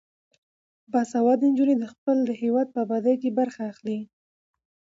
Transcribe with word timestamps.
باسواده 0.91 1.45
نجونې 1.51 1.75
د 1.79 1.83
خپل 1.93 2.17
هیواد 2.41 2.67
په 2.73 2.79
ابادۍ 2.85 3.15
کې 3.21 3.35
برخه 3.39 3.61
اخلي. 3.71 3.99